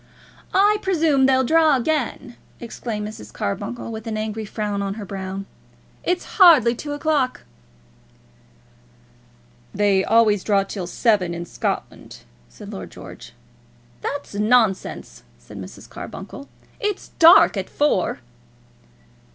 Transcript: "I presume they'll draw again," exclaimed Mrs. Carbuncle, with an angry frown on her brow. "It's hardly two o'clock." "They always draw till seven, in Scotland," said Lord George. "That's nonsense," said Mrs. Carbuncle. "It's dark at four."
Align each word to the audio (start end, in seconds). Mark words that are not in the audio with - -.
"I 0.55 0.79
presume 0.81 1.27
they'll 1.27 1.43
draw 1.43 1.77
again," 1.77 2.35
exclaimed 2.59 3.07
Mrs. 3.07 3.31
Carbuncle, 3.31 3.91
with 3.91 4.07
an 4.07 4.17
angry 4.17 4.45
frown 4.45 4.81
on 4.81 4.95
her 4.95 5.05
brow. 5.05 5.41
"It's 6.03 6.25
hardly 6.39 6.73
two 6.73 6.93
o'clock." 6.93 7.41
"They 9.75 10.03
always 10.03 10.43
draw 10.43 10.63
till 10.63 10.87
seven, 10.87 11.35
in 11.35 11.45
Scotland," 11.45 12.21
said 12.49 12.73
Lord 12.73 12.89
George. 12.89 13.33
"That's 14.01 14.33
nonsense," 14.33 15.21
said 15.37 15.61
Mrs. 15.61 15.87
Carbuncle. 15.87 16.49
"It's 16.79 17.09
dark 17.19 17.55
at 17.55 17.69
four." 17.69 18.21